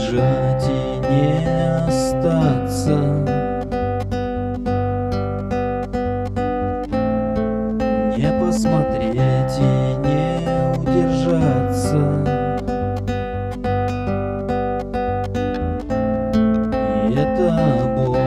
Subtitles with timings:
[0.00, 0.70] сбежать и
[1.10, 2.96] не остаться.
[8.16, 10.22] Не посмотреть и не
[10.78, 12.00] удержаться.
[17.08, 17.46] И это
[17.96, 18.19] боль.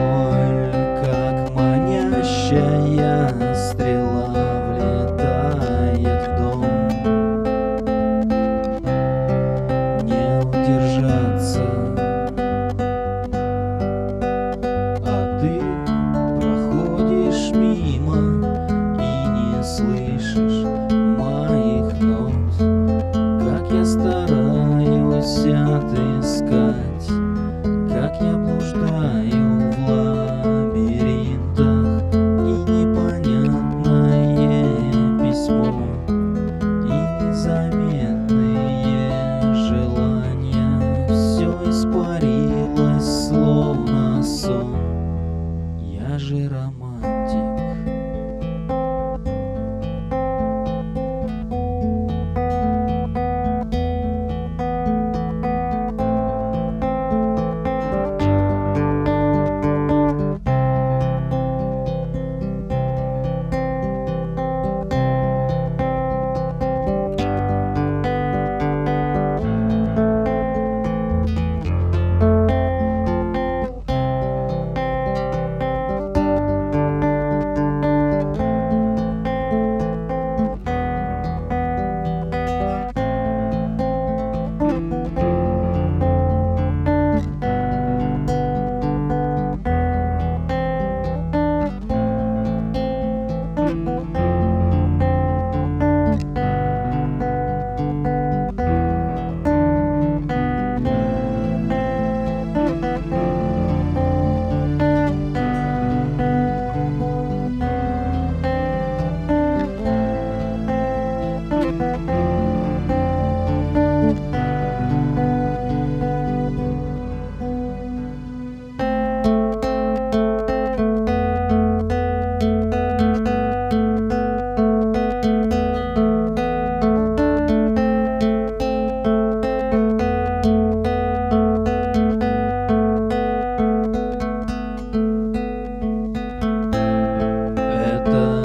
[138.04, 138.43] 的。